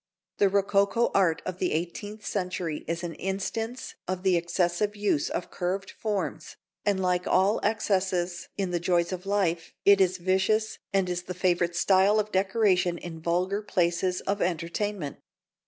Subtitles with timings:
[0.39, 5.51] The rococo art of the eighteenth century is an instance of the excessive use of
[5.51, 11.07] curved forms, and, like all excesses in the joys of life, it is vicious and
[11.07, 15.17] is the favourite style of decoration in vulgar places of entertainment.